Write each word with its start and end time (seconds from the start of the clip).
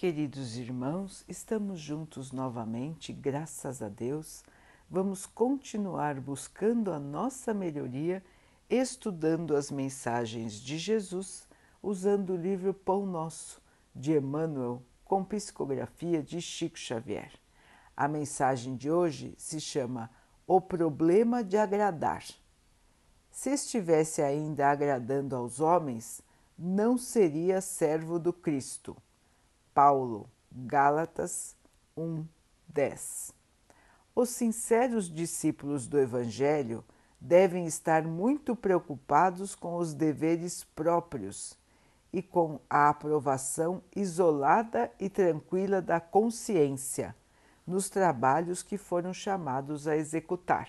Queridos 0.00 0.56
irmãos, 0.56 1.26
estamos 1.28 1.78
juntos 1.78 2.32
novamente, 2.32 3.12
graças 3.12 3.82
a 3.82 3.88
Deus. 3.90 4.42
Vamos 4.88 5.26
continuar 5.26 6.18
buscando 6.18 6.90
a 6.90 6.98
nossa 6.98 7.52
melhoria, 7.52 8.24
estudando 8.70 9.54
as 9.54 9.70
mensagens 9.70 10.54
de 10.54 10.78
Jesus, 10.78 11.46
usando 11.82 12.30
o 12.30 12.36
livro 12.38 12.72
Pão 12.72 13.04
Nosso, 13.04 13.60
de 13.94 14.16
Emmanuel, 14.16 14.82
com 15.04 15.22
psicografia 15.22 16.22
de 16.22 16.40
Chico 16.40 16.78
Xavier. 16.78 17.32
A 17.94 18.08
mensagem 18.08 18.76
de 18.76 18.90
hoje 18.90 19.34
se 19.36 19.60
chama 19.60 20.10
O 20.46 20.62
Problema 20.62 21.44
de 21.44 21.58
Agradar. 21.58 22.24
Se 23.30 23.50
estivesse 23.50 24.22
ainda 24.22 24.70
agradando 24.70 25.36
aos 25.36 25.60
homens, 25.60 26.22
não 26.58 26.96
seria 26.96 27.60
servo 27.60 28.18
do 28.18 28.32
Cristo 28.32 28.96
Paulo, 29.82 30.28
Gálatas 30.52 31.56
1, 31.96 32.26
10. 32.68 33.32
Os 34.14 34.28
sinceros 34.28 35.10
discípulos 35.10 35.86
do 35.86 35.98
Evangelho 35.98 36.84
devem 37.18 37.64
estar 37.64 38.02
muito 38.02 38.54
preocupados 38.54 39.54
com 39.54 39.76
os 39.76 39.94
deveres 39.94 40.64
próprios 40.64 41.58
e 42.12 42.20
com 42.20 42.60
a 42.68 42.90
aprovação 42.90 43.82
isolada 43.96 44.92
e 45.00 45.08
tranquila 45.08 45.80
da 45.80 45.98
consciência 45.98 47.16
nos 47.66 47.88
trabalhos 47.88 48.62
que 48.62 48.76
foram 48.76 49.14
chamados 49.14 49.88
a 49.88 49.96
executar, 49.96 50.68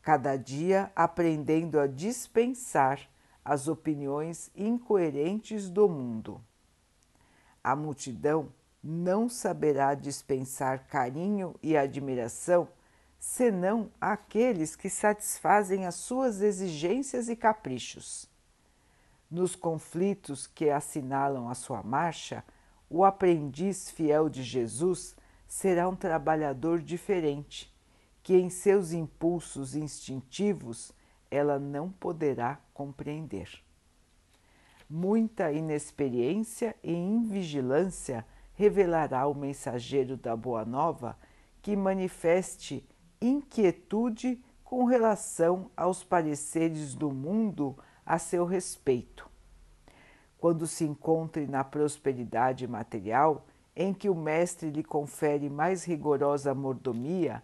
cada 0.00 0.34
dia 0.38 0.90
aprendendo 0.96 1.78
a 1.78 1.86
dispensar 1.86 3.00
as 3.44 3.68
opiniões 3.68 4.50
incoerentes 4.56 5.68
do 5.68 5.86
mundo. 5.86 6.40
A 7.64 7.74
multidão 7.74 8.52
não 8.82 9.26
saberá 9.26 9.94
dispensar 9.94 10.86
carinho 10.86 11.54
e 11.62 11.74
admiração 11.74 12.68
senão 13.18 13.90
àqueles 13.98 14.76
que 14.76 14.90
satisfazem 14.90 15.86
as 15.86 15.94
suas 15.94 16.42
exigências 16.42 17.30
e 17.30 17.34
caprichos. 17.34 18.28
Nos 19.30 19.56
conflitos 19.56 20.46
que 20.46 20.68
assinalam 20.68 21.48
a 21.48 21.54
sua 21.54 21.82
marcha, 21.82 22.44
o 22.90 23.02
aprendiz 23.02 23.90
fiel 23.90 24.28
de 24.28 24.42
Jesus 24.42 25.16
será 25.48 25.88
um 25.88 25.96
trabalhador 25.96 26.82
diferente, 26.82 27.74
que 28.22 28.36
em 28.36 28.50
seus 28.50 28.92
impulsos 28.92 29.74
instintivos 29.74 30.92
ela 31.30 31.58
não 31.58 31.90
poderá 31.90 32.60
compreender 32.74 33.63
muita 34.88 35.50
inexperiência 35.52 36.74
e 36.82 36.92
invigilância 36.92 38.24
revelará 38.54 39.26
o 39.26 39.34
mensageiro 39.34 40.16
da 40.16 40.36
Boa 40.36 40.64
Nova 40.64 41.18
que 41.60 41.76
manifeste 41.76 42.86
inquietude 43.20 44.42
com 44.62 44.84
relação 44.84 45.70
aos 45.76 46.04
pareceres 46.04 46.94
do 46.94 47.10
mundo 47.10 47.76
a 48.04 48.18
seu 48.18 48.44
respeito. 48.44 49.28
Quando 50.38 50.66
se 50.66 50.84
encontre 50.84 51.46
na 51.46 51.64
prosperidade 51.64 52.66
material, 52.66 53.46
em 53.74 53.92
que 53.94 54.08
o 54.08 54.14
mestre 54.14 54.70
lhe 54.70 54.84
confere 54.84 55.48
mais 55.48 55.84
rigorosa 55.84 56.54
mordomia, 56.54 57.42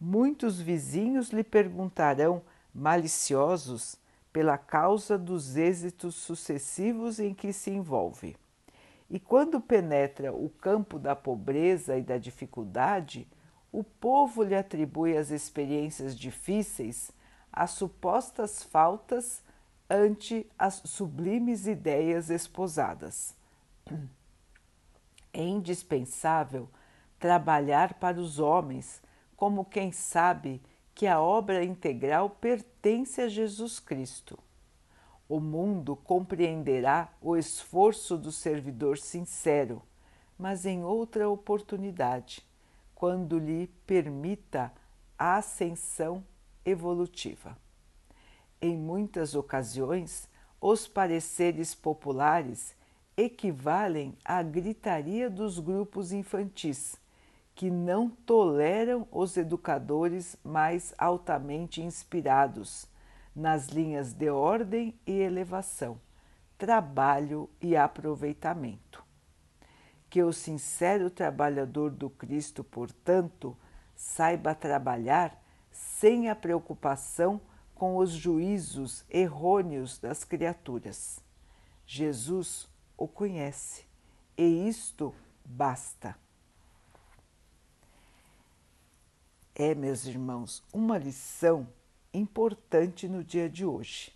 muitos 0.00 0.60
vizinhos 0.60 1.30
lhe 1.30 1.44
perguntarão, 1.44 2.42
maliciosos, 2.74 3.96
pela 4.32 4.56
causa 4.56 5.18
dos 5.18 5.56
êxitos 5.56 6.14
sucessivos 6.14 7.18
em 7.18 7.34
que 7.34 7.52
se 7.52 7.70
envolve. 7.70 8.36
E 9.10 9.20
quando 9.20 9.60
penetra 9.60 10.32
o 10.32 10.48
campo 10.48 10.98
da 10.98 11.14
pobreza 11.14 11.98
e 11.98 12.02
da 12.02 12.16
dificuldade, 12.16 13.28
o 13.70 13.84
povo 13.84 14.42
lhe 14.42 14.54
atribui 14.54 15.16
as 15.16 15.30
experiências 15.30 16.16
difíceis 16.18 17.12
as 17.52 17.72
supostas 17.72 18.62
faltas 18.62 19.42
ante 19.88 20.50
as 20.58 20.80
sublimes 20.86 21.66
ideias 21.66 22.30
esposadas. 22.30 23.36
É 25.34 25.42
indispensável 25.42 26.68
trabalhar 27.18 27.94
para 27.94 28.20
os 28.20 28.38
homens, 28.38 29.00
como 29.34 29.64
quem 29.64 29.90
sabe 29.90 30.60
que 30.94 31.06
a 31.06 31.20
obra 31.20 31.64
integral 31.64 32.30
pertence 32.30 33.20
a 33.20 33.28
Jesus 33.28 33.80
Cristo. 33.80 34.38
O 35.28 35.40
mundo 35.40 35.96
compreenderá 35.96 37.08
o 37.20 37.36
esforço 37.36 38.18
do 38.18 38.30
servidor 38.30 38.98
sincero, 38.98 39.82
mas 40.38 40.66
em 40.66 40.84
outra 40.84 41.28
oportunidade, 41.28 42.46
quando 42.94 43.38
lhe 43.38 43.68
permita 43.86 44.72
a 45.18 45.36
ascensão 45.36 46.22
evolutiva. 46.64 47.56
Em 48.60 48.76
muitas 48.76 49.34
ocasiões, 49.34 50.28
os 50.60 50.86
pareceres 50.86 51.74
populares 51.74 52.76
equivalem 53.16 54.16
à 54.24 54.42
gritaria 54.42 55.28
dos 55.28 55.58
grupos 55.58 56.12
infantis 56.12 57.01
que 57.54 57.70
não 57.70 58.08
toleram 58.08 59.06
os 59.10 59.36
educadores 59.36 60.36
mais 60.42 60.94
altamente 60.96 61.82
inspirados 61.82 62.86
nas 63.34 63.68
linhas 63.68 64.12
de 64.12 64.30
ordem 64.30 64.98
e 65.06 65.12
elevação, 65.12 66.00
trabalho 66.58 67.48
e 67.60 67.76
aproveitamento. 67.76 69.02
Que 70.08 70.22
o 70.22 70.32
sincero 70.32 71.08
trabalhador 71.08 71.90
do 71.90 72.10
Cristo, 72.10 72.62
portanto, 72.62 73.56
saiba 73.94 74.54
trabalhar 74.54 75.42
sem 75.70 76.28
a 76.28 76.36
preocupação 76.36 77.40
com 77.74 77.96
os 77.96 78.10
juízos 78.10 79.04
errôneos 79.10 79.98
das 79.98 80.24
criaturas. 80.24 81.20
Jesus 81.86 82.68
o 82.96 83.08
conhece 83.08 83.84
e 84.36 84.68
isto 84.68 85.14
basta. 85.44 86.21
É, 89.54 89.74
meus 89.74 90.06
irmãos, 90.06 90.62
uma 90.72 90.98
lição 90.98 91.68
importante 92.12 93.08
no 93.08 93.22
dia 93.22 93.48
de 93.48 93.64
hoje. 93.64 94.12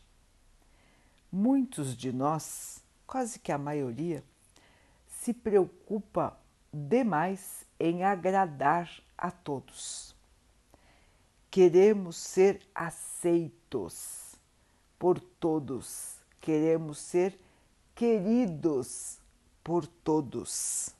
Muitos 1.30 1.96
de 1.96 2.12
nós, 2.12 2.82
quase 3.06 3.38
que 3.38 3.52
a 3.52 3.58
maioria, 3.58 4.24
se 5.06 5.32
preocupa 5.32 6.38
demais 6.72 7.66
em 7.78 8.04
agradar 8.04 8.90
a 9.16 9.30
todos. 9.30 10.14
Queremos 11.50 12.16
ser 12.16 12.60
aceitos 12.74 14.34
por 14.98 15.18
todos, 15.20 16.16
queremos 16.40 16.98
ser 16.98 17.38
queridos 17.94 19.18
por 19.64 19.86
todos. 19.86 20.94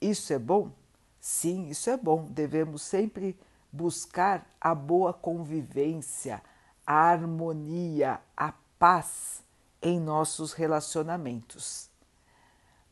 Isso 0.00 0.32
é 0.32 0.38
bom? 0.38 0.72
Sim, 1.22 1.68
isso 1.68 1.88
é 1.88 1.96
bom. 1.96 2.26
Devemos 2.28 2.82
sempre 2.82 3.38
buscar 3.70 4.44
a 4.60 4.74
boa 4.74 5.14
convivência, 5.14 6.42
a 6.84 6.94
harmonia, 6.94 8.20
a 8.36 8.52
paz 8.76 9.40
em 9.80 10.00
nossos 10.00 10.52
relacionamentos. 10.52 11.88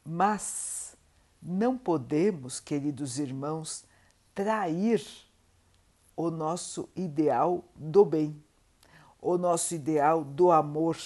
Mas 0.05 0.97
não 1.43 1.77
podemos, 1.77 2.61
queridos 2.61 3.19
irmãos, 3.19 3.85
trair 4.33 5.05
o 6.15 6.31
nosso 6.31 6.89
ideal 6.95 7.65
do 7.75 8.05
bem, 8.05 8.41
o 9.21 9.37
nosso 9.37 9.75
ideal 9.75 10.23
do 10.23 10.53
amor, 10.53 10.97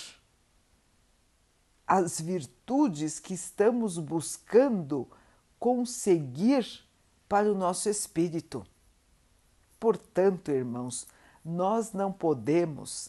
as 1.86 2.20
virtudes 2.20 3.18
que 3.18 3.32
estamos 3.32 3.98
buscando 3.98 5.08
conseguir 5.58 6.83
para 7.34 7.50
o 7.50 7.54
nosso 7.56 7.88
espírito. 7.88 8.64
Portanto, 9.80 10.52
irmãos, 10.52 11.04
nós 11.44 11.92
não 11.92 12.12
podemos 12.12 13.08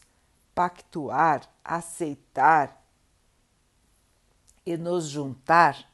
pactuar, 0.56 1.48
aceitar 1.64 2.84
e 4.66 4.76
nos 4.78 5.06
juntar 5.06 5.88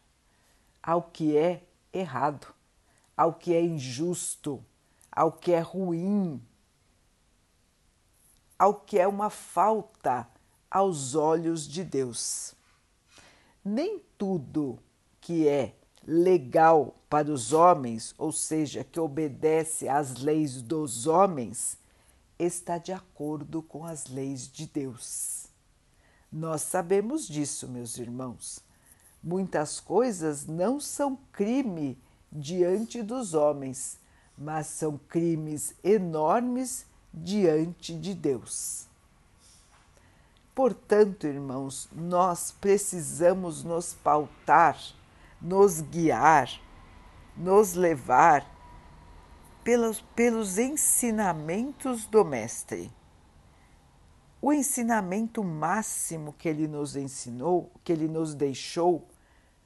ao 0.81 1.01
que 1.01 1.35
é 1.35 1.61
errado, 1.91 2.47
ao 3.17 3.33
que 3.33 3.53
é 3.53 3.61
injusto, 3.61 4.63
ao 5.11 5.33
que 5.33 5.51
é 5.51 5.59
ruim, 5.59 6.41
ao 8.57 8.75
que 8.75 8.97
é 8.97 9.05
uma 9.05 9.29
falta 9.29 10.25
aos 10.69 11.15
olhos 11.15 11.67
de 11.67 11.83
Deus. 11.83 12.55
Nem 13.61 13.99
tudo 14.17 14.79
que 15.19 15.49
é 15.49 15.75
legal 16.05 16.95
para 17.09 17.31
os 17.31 17.53
homens, 17.53 18.13
ou 18.17 18.31
seja, 18.31 18.83
que 18.83 18.99
obedece 18.99 19.87
às 19.87 20.17
leis 20.17 20.61
dos 20.61 21.07
homens, 21.07 21.77
está 22.39 22.77
de 22.77 22.91
acordo 22.91 23.61
com 23.61 23.85
as 23.85 24.07
leis 24.07 24.51
de 24.51 24.65
Deus. 24.65 25.47
Nós 26.31 26.61
sabemos 26.61 27.27
disso, 27.27 27.67
meus 27.67 27.97
irmãos, 27.97 28.63
Muitas 29.23 29.79
coisas 29.79 30.47
não 30.47 30.79
são 30.79 31.17
crime 31.31 31.95
diante 32.31 33.03
dos 33.03 33.35
homens, 33.35 33.99
mas 34.35 34.65
são 34.65 34.97
crimes 34.97 35.75
enormes 35.83 36.87
diante 37.13 37.93
de 37.93 38.15
Deus. 38.15 38.87
Portanto, 40.55 41.27
irmãos, 41.27 41.87
nós 41.91 42.51
precisamos 42.59 43.63
nos 43.63 43.93
pautar, 43.93 44.79
nos 45.41 45.81
guiar, 45.81 46.49
nos 47.35 47.73
levar 47.73 48.45
pelos, 49.63 50.01
pelos 50.15 50.57
ensinamentos 50.57 52.05
do 52.05 52.23
Mestre. 52.23 52.91
O 54.41 54.51
ensinamento 54.51 55.43
máximo 55.43 56.33
que 56.33 56.49
ele 56.49 56.67
nos 56.67 56.95
ensinou, 56.95 57.71
que 57.83 57.91
ele 57.91 58.07
nos 58.07 58.33
deixou, 58.33 59.07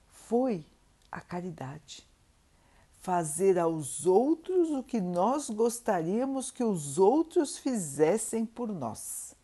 foi 0.07 0.65
a 1.11 1.21
caridade. 1.21 2.07
Fazer 2.99 3.59
aos 3.59 4.05
outros 4.05 4.71
o 4.71 4.83
que 4.83 4.99
nós 4.99 5.49
gostaríamos 5.49 6.51
que 6.51 6.63
os 6.63 6.97
outros 6.97 7.57
fizessem 7.57 8.45
por 8.45 8.67
nós. 8.67 9.34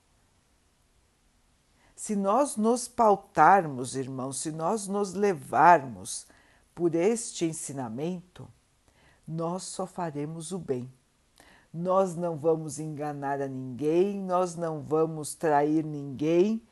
Se 2.01 2.15
nós 2.15 2.57
nos 2.57 2.87
pautarmos, 2.87 3.95
irmãos, 3.95 4.39
se 4.39 4.51
nós 4.51 4.87
nos 4.87 5.13
levarmos 5.13 6.25
por 6.73 6.95
este 6.95 7.45
ensinamento, 7.45 8.47
nós 9.27 9.61
só 9.61 9.85
faremos 9.85 10.51
o 10.51 10.57
bem. 10.57 10.91
Nós 11.71 12.15
não 12.15 12.35
vamos 12.35 12.79
enganar 12.79 13.39
a 13.39 13.47
ninguém, 13.47 14.17
nós 14.17 14.55
não 14.55 14.81
vamos 14.81 15.35
trair 15.35 15.85
ninguém, 15.85 16.63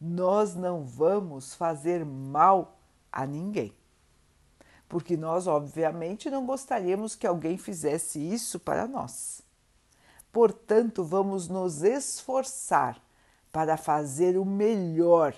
nós 0.00 0.54
não 0.54 0.84
vamos 0.84 1.52
fazer 1.52 2.04
mal 2.04 2.78
a 3.10 3.26
ninguém. 3.26 3.74
Porque 4.88 5.16
nós, 5.16 5.48
obviamente, 5.48 6.30
não 6.30 6.46
gostaríamos 6.46 7.16
que 7.16 7.26
alguém 7.26 7.58
fizesse 7.58 8.20
isso 8.20 8.60
para 8.60 8.86
nós. 8.86 9.42
Portanto, 10.30 11.02
vamos 11.02 11.48
nos 11.48 11.82
esforçar 11.82 13.04
para 13.52 13.76
fazer 13.76 14.36
o 14.36 14.44
melhor 14.44 15.34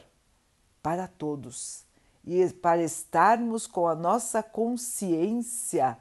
para 0.83 1.07
todos 1.07 1.85
e 2.25 2.49
para 2.51 2.83
estarmos 2.83 3.67
com 3.67 3.87
a 3.87 3.95
nossa 3.95 4.43
consciência 4.43 5.97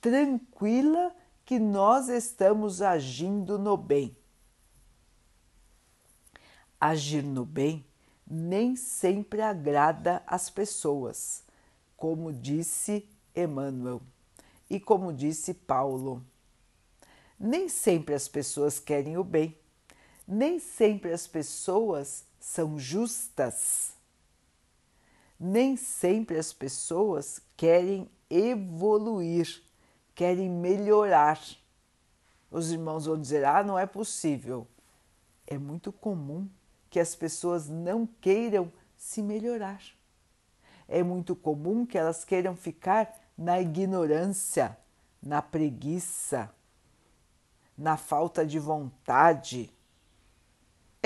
tranquila 0.00 1.14
que 1.44 1.58
nós 1.58 2.08
estamos 2.08 2.82
agindo 2.82 3.58
no 3.58 3.76
bem. 3.76 4.16
Agir 6.80 7.22
no 7.22 7.44
bem 7.44 7.84
nem 8.28 8.74
sempre 8.74 9.40
agrada 9.40 10.22
as 10.26 10.50
pessoas, 10.50 11.44
como 11.96 12.32
disse 12.32 13.08
Emmanuel 13.34 14.02
e 14.68 14.80
como 14.80 15.12
disse 15.12 15.54
Paulo. 15.54 16.24
Nem 17.38 17.68
sempre 17.68 18.14
as 18.14 18.26
pessoas 18.26 18.80
querem 18.80 19.16
o 19.16 19.22
bem, 19.22 19.56
nem 20.26 20.58
sempre 20.58 21.12
as 21.12 21.26
pessoas 21.26 22.24
são 22.40 22.78
justas, 22.78 23.92
nem 25.38 25.76
sempre 25.76 26.38
as 26.38 26.52
pessoas 26.52 27.40
querem 27.56 28.10
evoluir 28.28 29.66
querem 30.16 30.50
melhorar. 30.50 31.38
Os 32.50 32.72
irmãos 32.72 33.04
vão 33.04 33.20
dizer: 33.20 33.44
ah, 33.44 33.62
não 33.62 33.78
é 33.78 33.86
possível. 33.86 34.66
É 35.46 35.56
muito 35.56 35.92
comum 35.92 36.48
que 36.90 36.98
as 36.98 37.14
pessoas 37.14 37.68
não 37.68 38.06
queiram 38.20 38.72
se 38.96 39.22
melhorar. 39.22 39.80
É 40.88 41.02
muito 41.02 41.36
comum 41.36 41.84
que 41.84 41.98
elas 41.98 42.24
queiram 42.24 42.56
ficar 42.56 43.14
na 43.36 43.60
ignorância, 43.60 44.76
na 45.22 45.42
preguiça, 45.42 46.50
na 47.76 47.96
falta 47.96 48.44
de 48.44 48.58
vontade. 48.58 49.70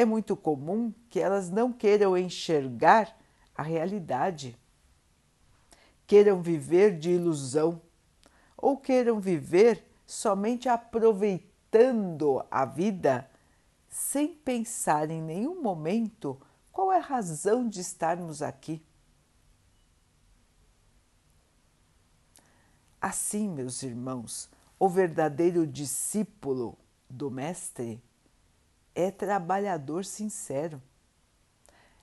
É 0.01 0.05
muito 0.07 0.35
comum 0.35 0.95
que 1.11 1.21
elas 1.21 1.51
não 1.51 1.71
queiram 1.71 2.17
enxergar 2.17 3.15
a 3.55 3.63
realidade, 3.63 4.57
queiram 6.07 6.41
viver 6.41 6.99
de 6.99 7.11
ilusão 7.11 7.83
ou 8.57 8.79
queiram 8.79 9.21
viver 9.21 9.85
somente 10.07 10.71
aproveitando 10.71 12.43
a 12.51 12.65
vida 12.65 13.31
sem 13.91 14.29
pensar 14.29 15.11
em 15.11 15.21
nenhum 15.21 15.61
momento 15.61 16.41
qual 16.73 16.91
é 16.91 16.97
a 16.97 17.03
razão 17.03 17.69
de 17.69 17.83
estarmos 17.83 18.41
aqui. 18.41 18.83
Assim, 22.99 23.51
meus 23.51 23.83
irmãos, 23.83 24.49
o 24.79 24.89
verdadeiro 24.89 25.67
discípulo 25.67 26.79
do 27.07 27.31
Mestre 27.31 28.03
é 28.95 29.11
trabalhador 29.11 30.05
sincero. 30.05 30.81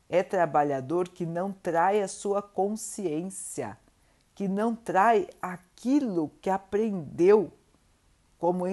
É 0.10 0.24
trabalhador 0.24 1.10
que 1.10 1.26
não 1.26 1.52
trai 1.52 2.02
a 2.02 2.08
sua 2.08 2.42
consciência 2.42 3.78
que 4.38 4.48
não 4.48 4.76
trai 4.76 5.28
aquilo 5.42 6.32
que 6.40 6.48
aprendeu 6.48 7.52
como, 8.38 8.66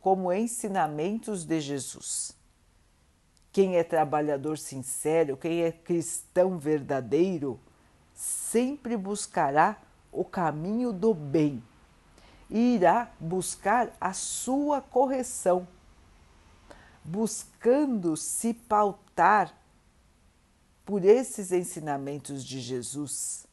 como 0.00 0.32
ensinamentos 0.32 1.44
de 1.44 1.60
Jesus. 1.60 2.34
Quem 3.52 3.76
é 3.76 3.84
trabalhador 3.84 4.56
sincero, 4.56 5.36
quem 5.36 5.60
é 5.60 5.72
cristão 5.72 6.58
verdadeiro, 6.58 7.60
sempre 8.14 8.96
buscará 8.96 9.76
o 10.10 10.24
caminho 10.24 10.90
do 10.90 11.12
bem 11.12 11.62
e 12.48 12.76
irá 12.76 13.12
buscar 13.20 13.94
a 14.00 14.14
sua 14.14 14.80
correção, 14.80 15.68
buscando 17.04 18.16
se 18.16 18.54
pautar 18.54 19.56
por 20.84 21.04
esses 21.04 21.52
ensinamentos 21.52 22.44
de 22.44 22.60
Jesus 22.60 23.48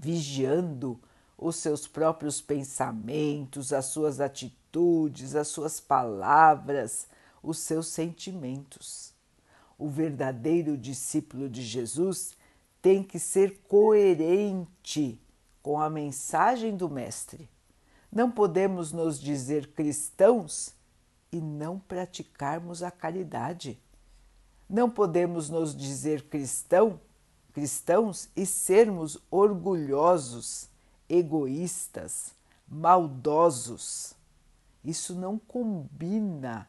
vigiando 0.00 0.98
os 1.36 1.56
seus 1.56 1.86
próprios 1.86 2.40
pensamentos, 2.40 3.72
as 3.72 3.86
suas 3.86 4.20
atitudes, 4.20 5.34
as 5.34 5.48
suas 5.48 5.78
palavras, 5.78 7.06
os 7.42 7.58
seus 7.58 7.88
sentimentos. 7.88 9.12
O 9.78 9.88
verdadeiro 9.88 10.76
discípulo 10.76 11.48
de 11.48 11.62
Jesus 11.62 12.34
tem 12.80 13.02
que 13.02 13.18
ser 13.18 13.58
coerente 13.68 15.20
com 15.62 15.80
a 15.80 15.90
mensagem 15.90 16.76
do 16.76 16.88
Mestre. 16.88 17.48
Não 18.10 18.30
podemos 18.30 18.92
nos 18.92 19.20
dizer 19.20 19.68
cristãos 19.68 20.74
e 21.32 21.40
não 21.40 21.78
praticarmos 21.78 22.82
a 22.82 22.90
caridade. 22.90 23.80
Não 24.68 24.90
podemos 24.90 25.48
nos 25.50 25.76
dizer 25.76 26.28
cristão 26.28 27.00
cristãos 27.52 28.28
e 28.36 28.46
sermos 28.46 29.18
orgulhosos, 29.30 30.68
egoístas, 31.08 32.34
maldosos. 32.68 34.14
Isso 34.84 35.14
não 35.14 35.38
combina 35.38 36.68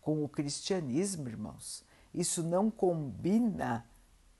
com 0.00 0.24
o 0.24 0.28
cristianismo, 0.28 1.28
irmãos. 1.28 1.84
Isso 2.14 2.42
não 2.42 2.70
combina 2.70 3.86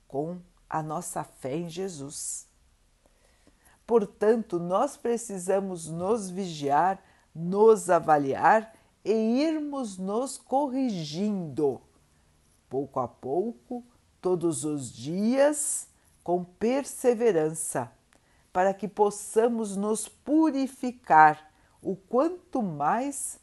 com 0.07 0.39
a 0.69 0.81
nossa 0.81 1.23
fé 1.23 1.57
em 1.57 1.69
Jesus. 1.69 2.47
Portanto, 3.85 4.59
nós 4.59 4.95
precisamos 4.95 5.87
nos 5.87 6.29
vigiar, 6.29 7.03
nos 7.35 7.89
avaliar 7.89 8.73
e 9.03 9.11
irmos 9.11 9.97
nos 9.97 10.37
corrigindo, 10.37 11.81
pouco 12.69 12.99
a 12.99 13.07
pouco, 13.07 13.83
todos 14.21 14.63
os 14.63 14.91
dias 14.91 15.87
com 16.23 16.43
perseverança, 16.43 17.91
para 18.51 18.73
que 18.73 18.87
possamos 18.87 19.75
nos 19.75 20.07
purificar 20.07 21.51
o 21.81 21.95
quanto 21.95 22.61
mais 22.61 23.39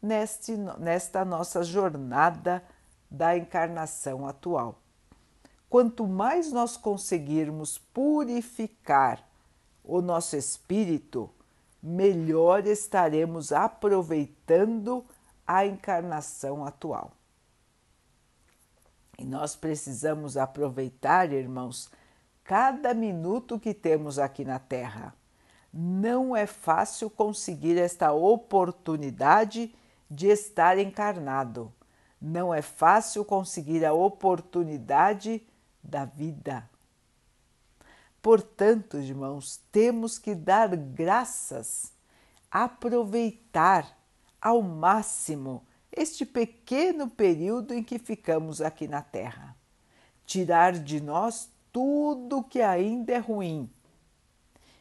neste, 0.00 0.56
nesta 0.78 1.24
nossa 1.24 1.62
jornada 1.62 2.64
da 3.10 3.36
encarnação 3.36 4.26
atual. 4.26 4.80
Quanto 5.68 6.06
mais 6.06 6.52
nós 6.52 6.76
conseguirmos 6.76 7.78
purificar 7.78 9.28
o 9.82 10.00
nosso 10.00 10.36
espírito, 10.36 11.28
melhor 11.86 12.66
estaremos 12.66 13.52
aproveitando 13.52 15.04
a 15.46 15.66
encarnação 15.66 16.64
atual. 16.64 17.12
E 19.18 19.24
nós 19.26 19.54
precisamos 19.54 20.38
aproveitar, 20.38 21.30
irmãos, 21.30 21.90
cada 22.42 22.94
minuto 22.94 23.60
que 23.60 23.74
temos 23.74 24.18
aqui 24.18 24.46
na 24.46 24.58
Terra. 24.58 25.14
Não 25.70 26.34
é 26.34 26.46
fácil 26.46 27.10
conseguir 27.10 27.76
esta 27.76 28.12
oportunidade 28.12 29.74
de 30.10 30.28
estar 30.28 30.78
encarnado. 30.78 31.70
Não 32.18 32.54
é 32.54 32.62
fácil 32.62 33.26
conseguir 33.26 33.84
a 33.84 33.92
oportunidade 33.92 35.46
da 35.82 36.06
vida. 36.06 36.66
Portanto, 38.24 38.96
irmãos, 38.96 39.60
temos 39.70 40.18
que 40.18 40.34
dar 40.34 40.74
graças, 40.74 41.92
aproveitar 42.50 43.98
ao 44.40 44.62
máximo 44.62 45.62
este 45.92 46.24
pequeno 46.24 47.10
período 47.10 47.74
em 47.74 47.82
que 47.82 47.98
ficamos 47.98 48.62
aqui 48.62 48.88
na 48.88 49.02
Terra. 49.02 49.54
Tirar 50.24 50.72
de 50.72 51.02
nós 51.02 51.50
tudo 51.70 52.42
que 52.42 52.62
ainda 52.62 53.12
é 53.12 53.18
ruim 53.18 53.68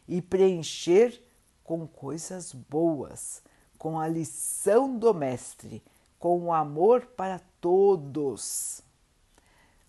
e 0.08 0.22
preencher 0.22 1.22
com 1.66 1.86
coisas 1.86 2.54
boas, 2.54 3.44
com 3.78 4.00
a 4.00 4.08
lição 4.08 4.98
do 4.98 5.14
Mestre, 5.14 5.84
com 6.18 6.44
o 6.44 6.54
amor 6.54 7.08
para 7.08 7.42
todos. 7.60 8.82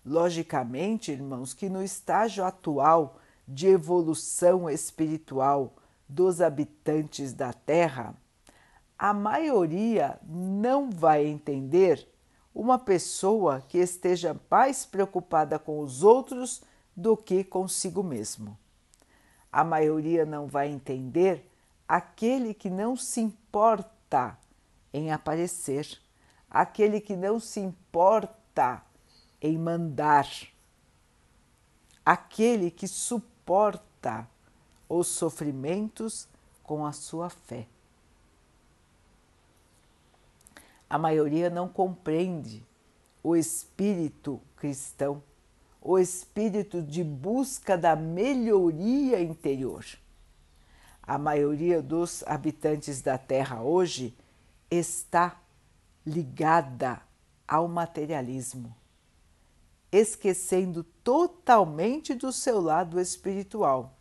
Logicamente, 0.05 1.13
irmãos, 1.13 1.53
que 1.53 1.69
no 1.69 1.81
estágio 1.81 2.43
atual 2.43 3.21
de 3.47 3.67
evolução 3.67 4.69
espiritual 4.69 5.73
dos 6.07 6.41
habitantes 6.41 7.33
da 7.33 7.53
Terra, 7.53 8.15
a 8.97 9.13
maioria 9.13 10.19
não 10.27 10.89
vai 10.89 11.25
entender 11.25 12.07
uma 12.53 12.79
pessoa 12.79 13.61
que 13.67 13.77
esteja 13.77 14.39
mais 14.49 14.85
preocupada 14.85 15.59
com 15.59 15.81
os 15.81 16.03
outros 16.03 16.63
do 16.95 17.17
que 17.17 17.43
consigo 17.43 18.01
mesmo. 18.01 18.57
A 19.51 19.63
maioria 19.63 20.25
não 20.25 20.47
vai 20.47 20.69
entender 20.69 21.49
aquele 21.87 22.53
que 22.53 22.69
não 22.69 22.95
se 22.95 23.19
importa 23.19 24.37
em 24.93 25.11
aparecer, 25.11 25.99
aquele 26.49 27.01
que 27.01 27.15
não 27.15 27.39
se 27.39 27.59
importa 27.59 28.81
em 29.41 29.57
mandar, 29.57 30.27
aquele 32.05 32.71
que 32.71 32.87
suporta 32.87 33.34
os 34.87 35.07
sofrimentos 35.07 36.27
com 36.63 36.85
a 36.85 36.91
sua 36.91 37.29
fé. 37.29 37.67
A 40.89 40.97
maioria 40.97 41.49
não 41.49 41.67
compreende 41.67 42.63
o 43.23 43.35
espírito 43.35 44.39
cristão, 44.55 45.21
o 45.81 45.97
espírito 45.99 46.81
de 46.81 47.03
busca 47.03 47.77
da 47.77 47.95
melhoria 47.95 49.21
interior. 49.21 49.85
A 51.01 51.17
maioria 51.17 51.81
dos 51.81 52.23
habitantes 52.25 53.01
da 53.01 53.17
Terra 53.17 53.61
hoje 53.61 54.15
está 54.69 55.39
ligada 56.05 57.01
ao 57.47 57.67
materialismo, 57.67 58.75
esquecendo 59.97 60.83
totalmente 61.03 62.13
do 62.13 62.31
seu 62.31 62.59
lado 62.59 62.99
espiritual. 62.99 63.93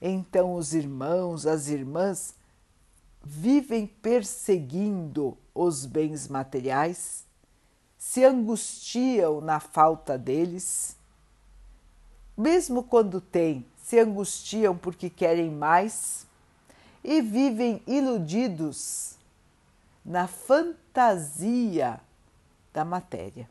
Então, 0.00 0.54
os 0.54 0.74
irmãos, 0.74 1.46
as 1.46 1.68
irmãs 1.68 2.34
vivem 3.22 3.86
perseguindo 3.86 5.36
os 5.54 5.84
bens 5.84 6.28
materiais, 6.28 7.24
se 7.98 8.24
angustiam 8.24 9.40
na 9.40 9.60
falta 9.60 10.16
deles, 10.16 10.96
mesmo 12.36 12.84
quando 12.84 13.20
têm, 13.20 13.66
se 13.82 13.98
angustiam 13.98 14.76
porque 14.76 15.10
querem 15.10 15.50
mais 15.50 16.26
e 17.02 17.20
vivem 17.20 17.82
iludidos 17.86 19.16
na 20.04 20.26
fantasia 20.26 22.00
da 22.72 22.84
matéria. 22.84 23.48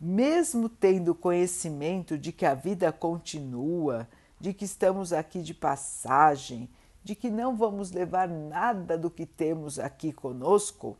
Mesmo 0.00 0.68
tendo 0.68 1.14
conhecimento 1.14 2.18
de 2.18 2.32
que 2.32 2.44
a 2.44 2.54
vida 2.54 2.92
continua, 2.92 4.08
de 4.38 4.52
que 4.52 4.64
estamos 4.64 5.12
aqui 5.12 5.42
de 5.42 5.54
passagem, 5.54 6.68
de 7.02 7.14
que 7.14 7.30
não 7.30 7.56
vamos 7.56 7.90
levar 7.92 8.28
nada 8.28 8.98
do 8.98 9.10
que 9.10 9.24
temos 9.24 9.78
aqui 9.78 10.12
conosco, 10.12 10.98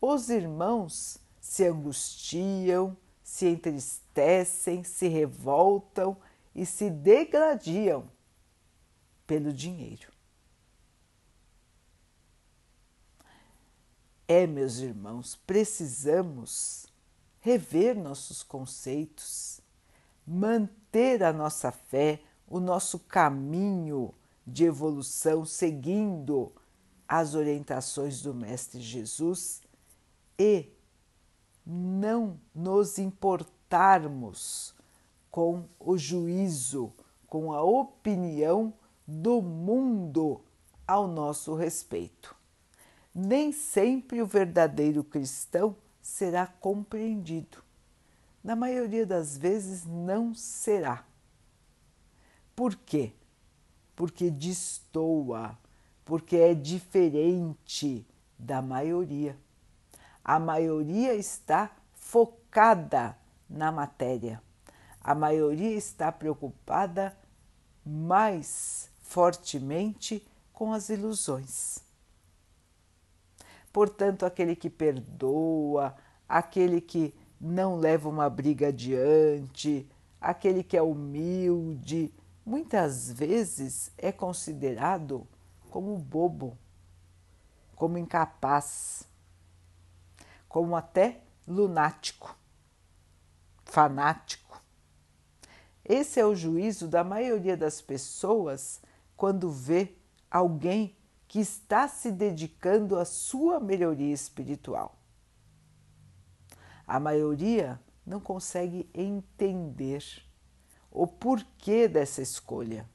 os 0.00 0.28
irmãos 0.28 1.18
se 1.40 1.64
angustiam, 1.64 2.96
se 3.22 3.46
entristecem, 3.46 4.84
se 4.84 5.08
revoltam 5.08 6.16
e 6.54 6.66
se 6.66 6.90
degradiam 6.90 8.10
pelo 9.26 9.52
dinheiro. 9.52 10.12
É, 14.28 14.46
meus 14.46 14.78
irmãos, 14.78 15.36
precisamos 15.46 16.91
rever 17.42 17.98
nossos 17.98 18.42
conceitos, 18.42 19.60
manter 20.24 21.24
a 21.24 21.32
nossa 21.32 21.72
fé, 21.72 22.22
o 22.48 22.60
nosso 22.60 23.00
caminho 23.00 24.14
de 24.46 24.64
evolução, 24.64 25.44
seguindo 25.44 26.52
as 27.06 27.34
orientações 27.34 28.22
do 28.22 28.32
Mestre 28.32 28.80
Jesus 28.80 29.60
e 30.38 30.68
não 31.66 32.38
nos 32.54 32.96
importarmos 32.98 34.72
com 35.28 35.64
o 35.80 35.98
juízo, 35.98 36.92
com 37.26 37.52
a 37.52 37.62
opinião 37.62 38.72
do 39.06 39.42
mundo 39.42 40.40
ao 40.86 41.08
nosso 41.08 41.54
respeito. 41.54 42.36
Nem 43.12 43.50
sempre 43.50 44.22
o 44.22 44.26
verdadeiro 44.26 45.02
cristão 45.02 45.76
será 46.02 46.46
compreendido. 46.46 47.62
Na 48.42 48.56
maioria 48.56 49.06
das 49.06 49.38
vezes, 49.38 49.86
não 49.86 50.34
será. 50.34 51.04
Por 52.56 52.74
quê? 52.74 53.12
Porque 53.94 54.28
destoa, 54.30 55.56
porque 56.04 56.36
é 56.36 56.52
diferente 56.52 58.04
da 58.36 58.60
maioria. 58.60 59.38
A 60.24 60.38
maioria 60.38 61.14
está 61.14 61.70
focada 61.94 63.16
na 63.48 63.70
matéria. 63.70 64.42
A 65.00 65.14
maioria 65.14 65.76
está 65.76 66.10
preocupada 66.10 67.16
mais 67.84 68.90
fortemente 69.00 70.26
com 70.52 70.72
as 70.72 70.88
ilusões. 70.88 71.82
Portanto, 73.72 74.26
aquele 74.26 74.54
que 74.54 74.68
perdoa, 74.68 75.96
aquele 76.28 76.80
que 76.80 77.14
não 77.40 77.76
leva 77.76 78.08
uma 78.08 78.28
briga 78.28 78.68
adiante, 78.68 79.88
aquele 80.20 80.62
que 80.62 80.76
é 80.76 80.82
humilde, 80.82 82.12
muitas 82.44 83.10
vezes 83.10 83.90
é 83.96 84.12
considerado 84.12 85.26
como 85.70 85.96
bobo, 85.96 86.56
como 87.74 87.98
incapaz, 87.98 89.08
como 90.48 90.76
até 90.76 91.20
lunático, 91.48 92.36
fanático. 93.64 94.62
Esse 95.84 96.20
é 96.20 96.26
o 96.26 96.36
juízo 96.36 96.86
da 96.86 97.02
maioria 97.02 97.56
das 97.56 97.80
pessoas 97.80 98.80
quando 99.16 99.50
vê 99.50 99.94
alguém 100.30 100.94
que 101.32 101.40
está 101.40 101.88
se 101.88 102.12
dedicando 102.12 102.98
à 102.98 103.06
sua 103.06 103.58
melhoria 103.58 104.12
espiritual. 104.12 104.98
A 106.86 107.00
maioria 107.00 107.80
não 108.04 108.20
consegue 108.20 108.86
entender 108.92 110.04
o 110.90 111.06
porquê 111.06 111.88
dessa 111.88 112.20
escolha 112.20 112.86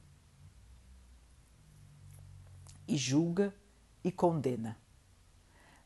e 2.86 2.96
julga 2.96 3.52
e 4.04 4.12
condena. 4.12 4.78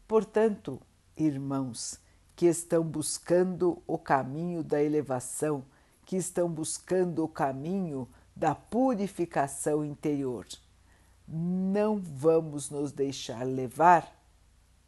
Portanto, 0.06 0.78
irmãos 1.16 1.98
que 2.36 2.44
estão 2.44 2.84
buscando 2.84 3.82
o 3.86 3.96
caminho 3.96 4.62
da 4.62 4.82
elevação, 4.82 5.64
que 6.04 6.16
estão 6.16 6.50
buscando 6.50 7.24
o 7.24 7.28
caminho 7.28 8.06
da 8.36 8.54
purificação 8.54 9.82
interior, 9.82 10.46
não 11.26 11.98
vamos 11.98 12.70
nos 12.70 12.92
deixar 12.92 13.44
levar 13.44 14.12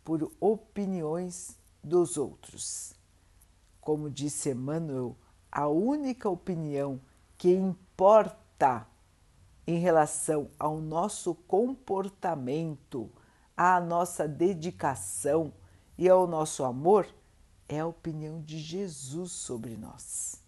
por 0.05 0.31
opiniões 0.41 1.57
dos 1.83 2.17
outros. 2.17 2.95
Como 3.81 4.11
disse 4.11 4.51
Emmanuel, 4.51 5.17
a 5.51 5.69
única 5.69 6.29
opinião 6.29 7.01
que 7.37 7.51
importa 7.51 8.87
em 9.67 9.79
relação 9.79 10.51
ao 10.59 10.79
nosso 10.81 11.35
comportamento, 11.35 13.11
à 13.57 13.81
nossa 13.81 14.29
dedicação 14.29 15.53
e 15.97 16.09
ao 16.09 16.27
nosso 16.27 16.65
amor 16.65 17.07
é 17.69 17.81
a 17.81 17.87
opinião 17.87 18.41
de 18.43 18.59
Jesus 18.59 19.33
sobre 19.33 19.77
nós. 19.77 20.43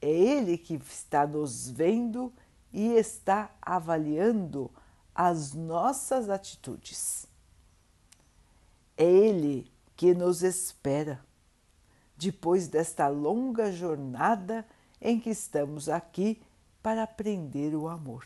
É 0.00 0.08
Ele 0.08 0.56
que 0.56 0.74
está 0.74 1.26
nos 1.26 1.68
vendo 1.68 2.32
e 2.72 2.92
está 2.94 3.50
avaliando 3.60 4.70
as 5.14 5.52
nossas 5.54 6.28
atitudes. 6.28 7.26
É 8.96 9.04
Ele 9.04 9.70
que 9.96 10.14
nos 10.14 10.42
espera. 10.42 11.24
Depois 12.16 12.68
desta 12.68 13.08
longa 13.08 13.72
jornada 13.72 14.66
em 15.00 15.20
que 15.20 15.30
estamos 15.30 15.88
aqui 15.88 16.42
para 16.82 17.04
aprender 17.04 17.74
o 17.74 17.88
amor. 17.88 18.24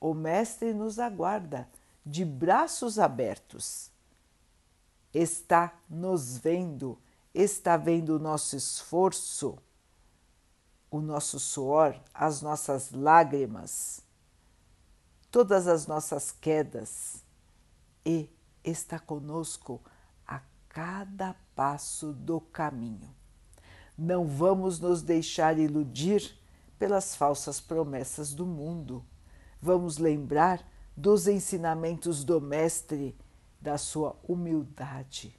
O 0.00 0.14
Mestre 0.14 0.72
nos 0.72 0.98
aguarda 0.98 1.68
de 2.04 2.24
braços 2.24 2.98
abertos. 2.98 3.90
Está 5.14 5.78
nos 5.88 6.38
vendo, 6.38 6.98
está 7.32 7.76
vendo 7.76 8.16
o 8.16 8.18
nosso 8.18 8.56
esforço, 8.56 9.58
o 10.92 11.00
nosso 11.00 11.40
suor, 11.40 11.98
as 12.12 12.42
nossas 12.42 12.92
lágrimas, 12.92 14.02
todas 15.30 15.66
as 15.66 15.86
nossas 15.86 16.30
quedas 16.30 17.24
e 18.04 18.28
está 18.62 18.98
conosco 18.98 19.80
a 20.26 20.42
cada 20.68 21.34
passo 21.56 22.12
do 22.12 22.42
caminho. 22.42 23.08
Não 23.96 24.26
vamos 24.26 24.78
nos 24.78 25.00
deixar 25.00 25.58
iludir 25.58 26.38
pelas 26.78 27.16
falsas 27.16 27.58
promessas 27.58 28.34
do 28.34 28.44
mundo. 28.44 29.02
Vamos 29.62 29.96
lembrar 29.96 30.62
dos 30.94 31.26
ensinamentos 31.26 32.22
do 32.22 32.38
Mestre, 32.38 33.16
da 33.58 33.78
sua 33.78 34.14
humildade, 34.28 35.34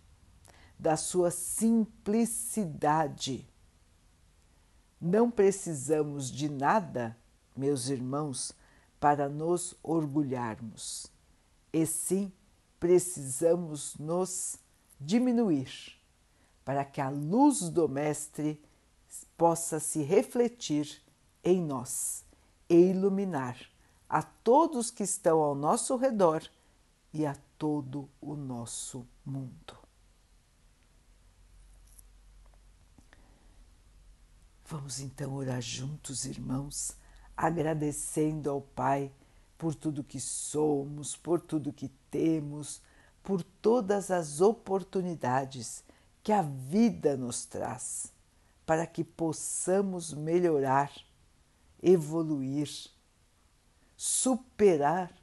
da 0.79 0.97
sua 0.97 1.29
simplicidade. 1.29 3.52
Não 5.05 5.29
precisamos 5.29 6.31
de 6.31 6.47
nada, 6.47 7.17
meus 7.57 7.89
irmãos, 7.89 8.53
para 9.01 9.27
nos 9.27 9.75
orgulharmos, 9.83 11.11
e 11.73 11.85
sim 11.85 12.31
precisamos 12.79 13.97
nos 13.97 14.57
diminuir 14.97 15.99
para 16.63 16.85
que 16.85 17.01
a 17.01 17.09
luz 17.09 17.69
do 17.69 17.89
Mestre 17.89 18.63
possa 19.37 19.77
se 19.77 20.01
refletir 20.01 21.01
em 21.43 21.61
nós 21.61 22.23
e 22.69 22.91
iluminar 22.91 23.57
a 24.07 24.23
todos 24.23 24.89
que 24.89 25.03
estão 25.03 25.41
ao 25.41 25.53
nosso 25.53 25.97
redor 25.97 26.41
e 27.13 27.25
a 27.25 27.35
todo 27.57 28.09
o 28.21 28.37
nosso 28.37 29.05
mundo. 29.25 29.82
Vamos 34.65 34.99
então 34.99 35.33
orar 35.33 35.61
juntos, 35.61 36.25
irmãos, 36.25 36.95
agradecendo 37.35 38.49
ao 38.49 38.61
Pai 38.61 39.11
por 39.57 39.75
tudo 39.75 40.03
que 40.03 40.19
somos, 40.19 41.15
por 41.15 41.39
tudo 41.41 41.73
que 41.73 41.89
temos, 42.09 42.81
por 43.21 43.43
todas 43.43 44.11
as 44.11 44.41
oportunidades 44.41 45.83
que 46.23 46.31
a 46.31 46.41
vida 46.41 47.17
nos 47.17 47.45
traz 47.45 48.13
para 48.65 48.87
que 48.87 49.03
possamos 49.03 50.13
melhorar, 50.13 50.91
evoluir, 51.81 52.69
superar 53.95 55.13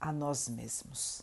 a 0.00 0.12
nós 0.12 0.48
mesmos. 0.48 1.22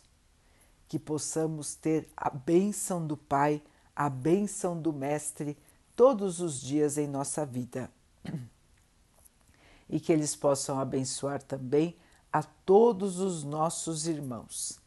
Que 0.88 0.98
possamos 0.98 1.74
ter 1.74 2.08
a 2.16 2.30
bênção 2.30 3.04
do 3.04 3.16
Pai, 3.16 3.62
a 3.94 4.08
bênção 4.08 4.80
do 4.80 4.92
Mestre 4.92 5.56
todos 5.96 6.40
os 6.40 6.60
dias 6.60 6.98
em 6.98 7.06
nossa 7.06 7.44
vida. 7.44 7.90
E 9.88 10.00
que 10.00 10.12
eles 10.12 10.34
possam 10.34 10.80
abençoar 10.80 11.42
também 11.42 11.96
a 12.32 12.42
todos 12.42 13.20
os 13.20 13.44
nossos 13.44 14.06
irmãos. 14.06 14.80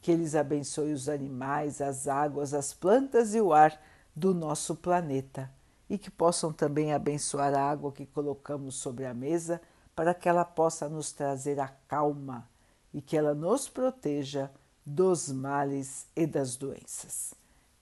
Que 0.00 0.12
eles 0.12 0.34
abençoem 0.34 0.92
os 0.92 1.08
animais, 1.08 1.80
as 1.80 2.06
águas, 2.06 2.52
as 2.52 2.74
plantas 2.74 3.34
e 3.34 3.40
o 3.40 3.52
ar 3.52 3.80
do 4.14 4.34
nosso 4.34 4.76
planeta 4.76 5.50
e 5.92 5.98
que 5.98 6.10
possam 6.10 6.52
também 6.52 6.92
abençoar 6.92 7.52
a 7.54 7.70
água 7.70 7.92
que 7.92 8.06
colocamos 8.06 8.76
sobre 8.76 9.04
a 9.04 9.12
mesa 9.12 9.60
para 9.94 10.14
que 10.14 10.26
ela 10.26 10.44
possa 10.44 10.88
nos 10.88 11.12
trazer 11.12 11.60
a 11.60 11.68
calma 11.68 12.48
e 12.94 13.02
que 13.02 13.14
ela 13.14 13.34
nos 13.34 13.68
proteja 13.68 14.50
dos 14.86 15.30
males 15.30 16.06
e 16.16 16.26
das 16.26 16.56
doenças. 16.56 17.34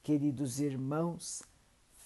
Queridos 0.02 0.58
irmãos, 0.58 1.42